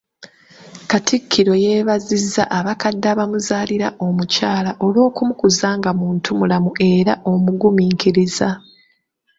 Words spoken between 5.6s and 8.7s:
nga muntu mulamu era omugumiikiriza.